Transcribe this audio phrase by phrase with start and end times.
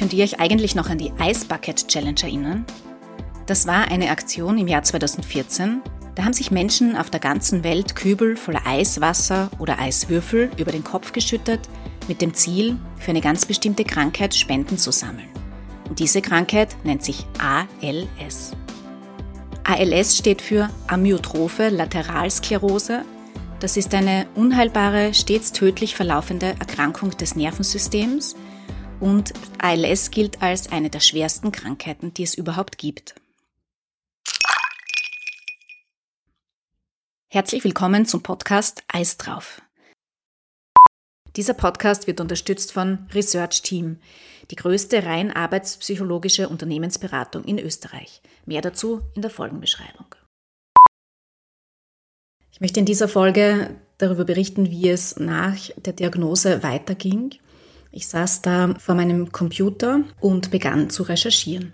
[0.00, 2.64] Könnt ihr euch eigentlich noch an die Ice Bucket Challenge erinnern?
[3.44, 5.82] Das war eine Aktion im Jahr 2014.
[6.14, 10.84] Da haben sich Menschen auf der ganzen Welt Kübel voller Eiswasser oder Eiswürfel über den
[10.84, 11.60] Kopf geschüttet,
[12.08, 15.28] mit dem Ziel, für eine ganz bestimmte Krankheit Spenden zu sammeln.
[15.86, 18.52] Und diese Krankheit nennt sich ALS.
[19.64, 23.02] ALS steht für Amyotrophe Lateralsklerose.
[23.58, 28.34] Das ist eine unheilbare, stets tödlich verlaufende Erkrankung des Nervensystems
[29.00, 33.14] und ALS gilt als eine der schwersten Krankheiten, die es überhaupt gibt.
[37.32, 39.62] Herzlich willkommen zum Podcast Eis drauf.
[41.36, 43.98] Dieser Podcast wird unterstützt von Research Team,
[44.50, 48.20] die größte rein arbeitspsychologische Unternehmensberatung in Österreich.
[48.46, 50.06] Mehr dazu in der Folgenbeschreibung.
[52.50, 57.36] Ich möchte in dieser Folge darüber berichten, wie es nach der Diagnose weiterging
[57.92, 61.72] ich saß da vor meinem Computer und begann zu recherchieren.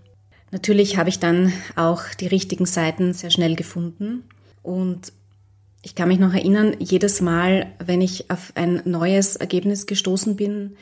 [0.50, 4.24] Natürlich habe ich dann auch die richtigen Seiten sehr schnell gefunden
[4.62, 5.12] und
[5.82, 10.76] ich kann mich noch erinnern, jedes Mal, wenn ich auf ein neues Ergebnis gestoßen bin,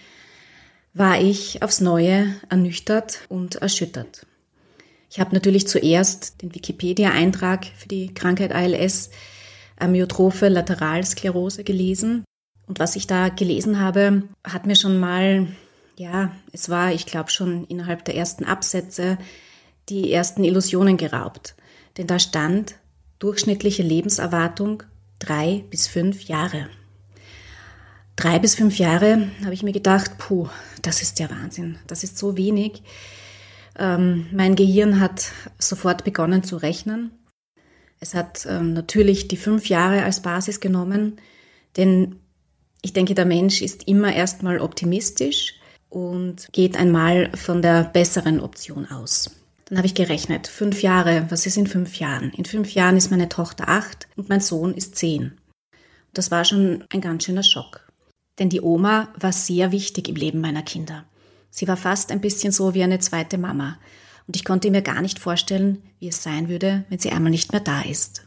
[0.94, 4.27] war ich aufs Neue ernüchtert und erschüttert.
[5.11, 9.11] Ich habe natürlich zuerst den Wikipedia-Eintrag für die Krankheit ALS,
[9.77, 12.25] Amyotrophe Lateralsklerose, gelesen
[12.67, 15.48] und was ich da gelesen habe, hat mir schon mal,
[15.97, 19.19] ja, es war, ich glaube, schon innerhalb der ersten Absätze
[19.89, 21.55] die ersten Illusionen geraubt.
[21.97, 22.77] Denn da stand
[23.19, 24.83] durchschnittliche Lebenserwartung
[25.19, 26.69] drei bis fünf Jahre.
[28.17, 30.49] Drei bis fünf Jahre habe ich mir gedacht, puh,
[30.83, 31.78] das ist der Wahnsinn.
[31.87, 32.83] Das ist so wenig.
[33.77, 37.11] Ähm, mein Gehirn hat sofort begonnen zu rechnen.
[38.01, 41.17] Es hat ähm, natürlich die fünf Jahre als Basis genommen,
[41.77, 42.21] denn
[42.85, 45.55] ich denke, der Mensch ist immer erstmal optimistisch
[45.89, 49.31] und geht einmal von der besseren Option aus.
[49.65, 52.31] Dann habe ich gerechnet, fünf Jahre, was ist in fünf Jahren?
[52.34, 55.33] In fünf Jahren ist meine Tochter acht und mein Sohn ist zehn.
[56.12, 57.91] Das war schon ein ganz schöner Schock.
[58.39, 61.06] Denn die Oma war sehr wichtig im Leben meiner Kinder.
[61.50, 63.78] Sie war fast ein bisschen so wie eine zweite Mama.
[64.27, 67.53] Und ich konnte mir gar nicht vorstellen, wie es sein würde, wenn sie einmal nicht
[67.53, 68.24] mehr da ist.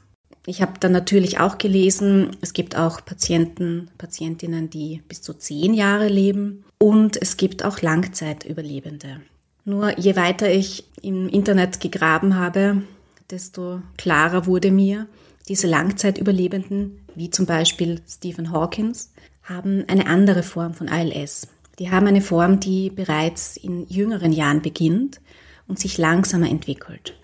[0.49, 5.73] Ich habe dann natürlich auch gelesen, es gibt auch Patienten, Patientinnen, die bis zu zehn
[5.73, 9.19] Jahre leben und es gibt auch Langzeitüberlebende.
[9.65, 12.81] Nur je weiter ich im Internet gegraben habe,
[13.29, 15.07] desto klarer wurde mir,
[15.49, 19.11] diese Langzeitüberlebenden, wie zum Beispiel Stephen Hawkins,
[19.43, 21.49] haben eine andere Form von ALS.
[21.77, 25.19] Die haben eine Form, die bereits in jüngeren Jahren beginnt
[25.67, 27.15] und sich langsamer entwickelt.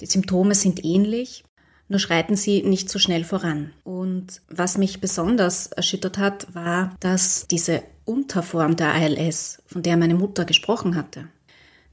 [0.00, 1.42] Die Symptome sind ähnlich,
[1.90, 3.72] nur schreiten sie nicht so schnell voran.
[3.82, 10.14] Und was mich besonders erschüttert hat, war, dass diese Unterform der ALS, von der meine
[10.14, 11.26] Mutter gesprochen hatte,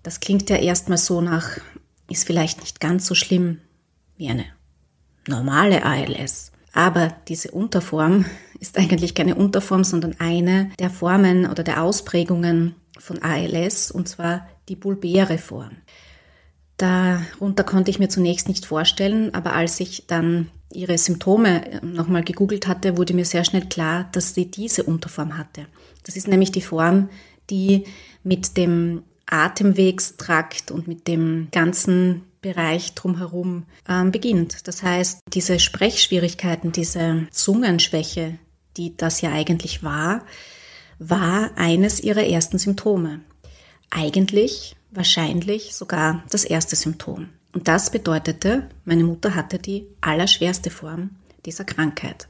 [0.04, 1.58] das klingt ja erstmal so nach,
[2.10, 3.60] ist vielleicht nicht ganz so schlimm
[4.18, 4.46] wie eine
[5.28, 6.52] normale ALS.
[6.74, 8.26] Aber diese Unterform
[8.60, 14.48] ist eigentlich keine Unterform, sondern eine der Formen oder der Ausprägungen von ALS, und zwar
[14.70, 15.78] die bulbäre Form.
[16.78, 22.24] Darunter konnte ich mir zunächst nicht vorstellen, aber als ich dann ihre Symptome äh, nochmal
[22.24, 25.66] gegoogelt hatte, wurde mir sehr schnell klar, dass sie diese Unterform hatte.
[26.04, 27.10] Das ist nämlich die Form,
[27.50, 27.86] die
[28.24, 34.68] mit dem Atemwegstrakt und mit dem ganzen Bereich drumherum ähm, beginnt.
[34.68, 38.38] Das heißt, diese Sprechschwierigkeiten, diese Zungenschwäche,
[38.78, 40.24] die das ja eigentlich war,
[41.00, 43.22] war eines ihrer ersten Symptome.
[43.90, 47.30] Eigentlich wahrscheinlich sogar das erste Symptom.
[47.54, 51.12] Und das bedeutete, meine Mutter hatte die allerschwerste Form
[51.46, 52.28] dieser Krankheit.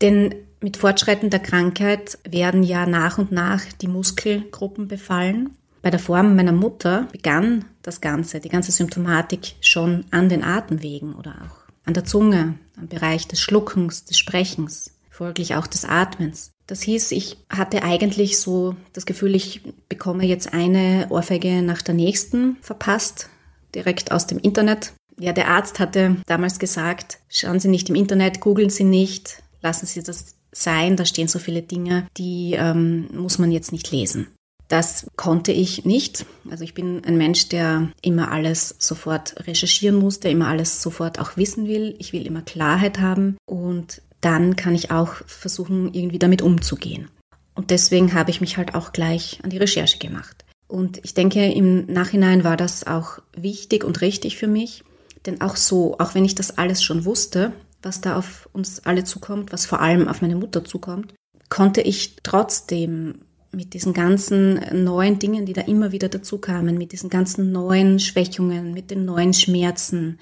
[0.00, 5.56] Denn mit fortschreitender Krankheit werden ja nach und nach die Muskelgruppen befallen.
[5.82, 11.14] Bei der Form meiner Mutter begann das Ganze, die ganze Symptomatik schon an den Atemwegen
[11.14, 16.50] oder auch an der Zunge, am Bereich des Schluckens, des Sprechens, folglich auch des Atmens.
[16.70, 21.96] Das hieß, ich hatte eigentlich so das Gefühl, ich bekomme jetzt eine Ohrfeige nach der
[21.96, 23.28] nächsten verpasst,
[23.74, 24.92] direkt aus dem Internet.
[25.18, 29.86] Ja, der Arzt hatte damals gesagt, schauen Sie nicht im Internet, googeln Sie nicht, lassen
[29.86, 34.28] Sie das sein, da stehen so viele Dinge, die ähm, muss man jetzt nicht lesen.
[34.68, 36.24] Das konnte ich nicht.
[36.48, 41.18] Also ich bin ein Mensch, der immer alles sofort recherchieren muss, der immer alles sofort
[41.18, 41.96] auch wissen will.
[41.98, 47.10] Ich will immer Klarheit haben und dann kann ich auch versuchen, irgendwie damit umzugehen.
[47.54, 50.44] Und deswegen habe ich mich halt auch gleich an die Recherche gemacht.
[50.66, 54.84] Und ich denke, im Nachhinein war das auch wichtig und richtig für mich.
[55.26, 57.52] Denn auch so, auch wenn ich das alles schon wusste,
[57.82, 61.14] was da auf uns alle zukommt, was vor allem auf meine Mutter zukommt,
[61.48, 66.92] konnte ich trotzdem mit diesen ganzen neuen Dingen, die da immer wieder dazu kamen, mit
[66.92, 70.18] diesen ganzen neuen Schwächungen, mit den neuen Schmerzen,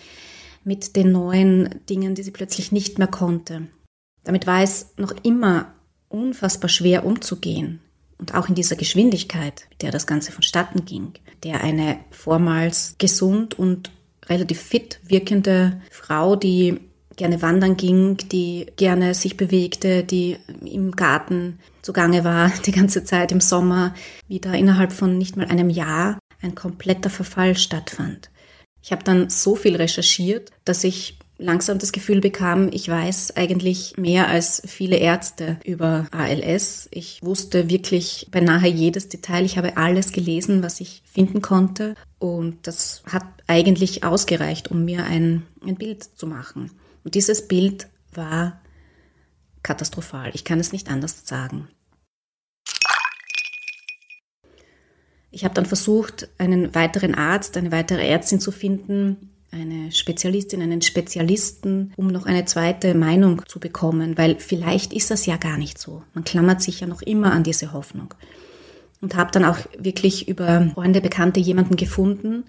[0.64, 3.68] mit den neuen Dingen, die sie plötzlich nicht mehr konnte.
[4.28, 5.72] Damit war es noch immer
[6.10, 7.80] unfassbar schwer umzugehen.
[8.18, 11.14] Und auch in dieser Geschwindigkeit, mit der das Ganze vonstatten ging,
[11.44, 13.90] der eine vormals gesund und
[14.26, 16.78] relativ fit wirkende Frau, die
[17.16, 23.32] gerne wandern ging, die gerne sich bewegte, die im Garten zugange war, die ganze Zeit
[23.32, 23.94] im Sommer,
[24.28, 28.28] wieder innerhalb von nicht mal einem Jahr ein kompletter Verfall stattfand.
[28.82, 33.96] Ich habe dann so viel recherchiert, dass ich langsam das Gefühl bekam, ich weiß eigentlich
[33.96, 36.88] mehr als viele Ärzte über ALS.
[36.90, 39.44] Ich wusste wirklich beinahe jedes Detail.
[39.44, 41.94] Ich habe alles gelesen, was ich finden konnte.
[42.18, 46.72] Und das hat eigentlich ausgereicht, um mir ein, ein Bild zu machen.
[47.04, 48.60] Und dieses Bild war
[49.62, 50.30] katastrophal.
[50.34, 51.68] Ich kann es nicht anders sagen.
[55.30, 60.82] Ich habe dann versucht, einen weiteren Arzt, eine weitere Ärztin zu finden, eine Spezialistin, einen
[60.82, 65.78] Spezialisten, um noch eine zweite Meinung zu bekommen, weil vielleicht ist das ja gar nicht
[65.78, 66.02] so.
[66.14, 68.14] Man klammert sich ja noch immer an diese Hoffnung.
[69.00, 72.44] Und habe dann auch wirklich über Freunde, Bekannte jemanden gefunden,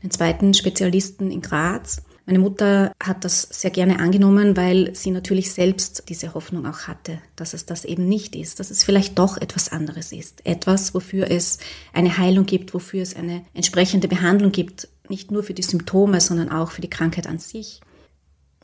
[0.00, 2.02] einen zweiten Spezialisten in Graz.
[2.24, 7.18] Meine Mutter hat das sehr gerne angenommen, weil sie natürlich selbst diese Hoffnung auch hatte,
[7.36, 10.46] dass es das eben nicht ist, dass es vielleicht doch etwas anderes ist.
[10.46, 11.58] Etwas, wofür es
[11.92, 16.50] eine Heilung gibt, wofür es eine entsprechende Behandlung gibt, nicht nur für die Symptome, sondern
[16.50, 17.80] auch für die Krankheit an sich.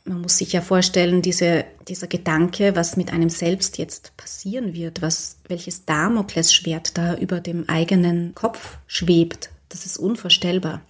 [0.03, 5.01] Man muss sich ja vorstellen, diese, dieser Gedanke, was mit einem selbst jetzt passieren wird,
[5.01, 10.81] was, welches Damoklesschwert da über dem eigenen Kopf schwebt, das ist unvorstellbar.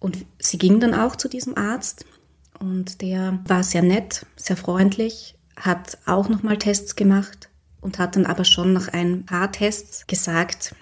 [0.00, 2.04] Und sie ging dann auch zu diesem Arzt
[2.58, 7.48] und der war sehr nett, sehr freundlich, hat auch nochmal Tests gemacht
[7.80, 10.74] und hat dann aber schon nach ein paar Tests gesagt,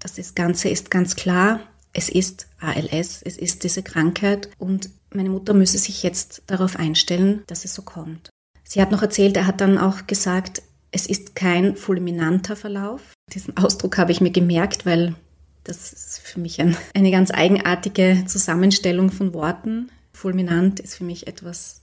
[0.00, 1.60] das Ganze ist ganz klar,
[1.96, 7.42] es ist ALS, es ist diese Krankheit und meine Mutter müsse sich jetzt darauf einstellen,
[7.46, 8.28] dass es so kommt.
[8.64, 13.00] Sie hat noch erzählt, er hat dann auch gesagt, es ist kein fulminanter Verlauf.
[13.32, 15.14] Diesen Ausdruck habe ich mir gemerkt, weil
[15.64, 19.90] das ist für mich ein, eine ganz eigenartige Zusammenstellung von Worten.
[20.12, 21.80] Fulminant ist für mich etwas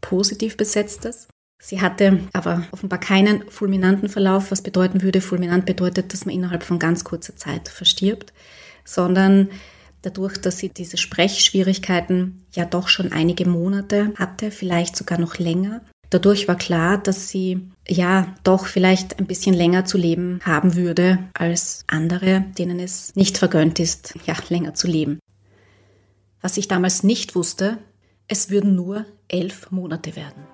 [0.00, 1.26] positiv besetztes.
[1.60, 6.62] Sie hatte aber offenbar keinen fulminanten Verlauf, was bedeuten würde, fulminant bedeutet, dass man innerhalb
[6.62, 8.32] von ganz kurzer Zeit verstirbt
[8.86, 9.50] sondern
[10.00, 15.82] dadurch, dass sie diese Sprechschwierigkeiten ja doch schon einige Monate hatte, vielleicht sogar noch länger.
[16.10, 21.18] Dadurch war klar, dass sie ja doch vielleicht ein bisschen länger zu leben haben würde
[21.34, 25.18] als andere, denen es nicht vergönnt ist, ja, länger zu leben.
[26.40, 27.78] Was ich damals nicht wusste,
[28.28, 30.44] es würden nur elf Monate werden.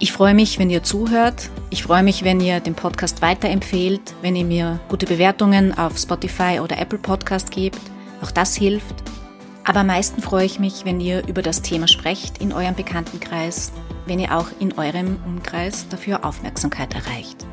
[0.00, 1.50] Ich freue mich, wenn ihr zuhört.
[1.70, 6.60] Ich freue mich, wenn ihr den Podcast weiterempfehlt, wenn ihr mir gute Bewertungen auf Spotify
[6.62, 7.80] oder Apple Podcast gebt.
[8.22, 8.94] Auch das hilft.
[9.64, 13.72] Aber am meisten freue ich mich, wenn ihr über das Thema sprecht in eurem Bekanntenkreis,
[14.06, 17.44] wenn ihr auch in eurem Umkreis dafür Aufmerksamkeit erreicht.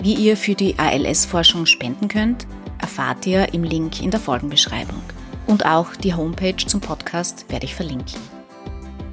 [0.00, 2.46] Wie ihr für die ALS-Forschung spenden könnt,
[2.78, 5.02] erfahrt ihr im Link in der Folgenbeschreibung.
[5.48, 8.33] Und auch die Homepage zum Podcast werde ich verlinken.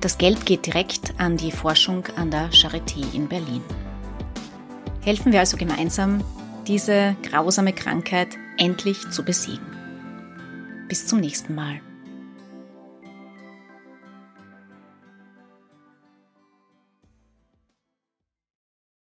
[0.01, 3.61] Das Geld geht direkt an die Forschung an der Charité in Berlin.
[5.01, 6.23] Helfen wir also gemeinsam,
[6.67, 9.65] diese grausame Krankheit endlich zu besiegen.
[10.87, 11.81] Bis zum nächsten Mal.